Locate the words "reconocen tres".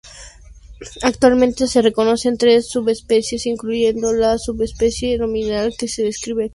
1.83-2.67